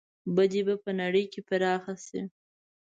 [0.35, 2.21] بدي به په نړۍ کې پراخه شي.